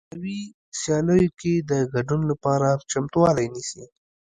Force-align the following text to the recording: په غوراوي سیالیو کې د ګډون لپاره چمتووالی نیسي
په 0.03 0.07
غوراوي 0.09 0.41
سیالیو 0.81 1.35
کې 1.39 1.53
د 1.69 1.71
ګډون 1.93 2.21
لپاره 2.31 2.67
چمتووالی 2.91 3.47
نیسي 3.55 3.83